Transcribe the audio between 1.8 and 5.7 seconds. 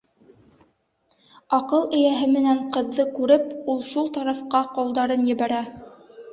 эйәһе менән ҡыҙҙы күреп, ул шул тарафҡа ҡолдарын ебәрә.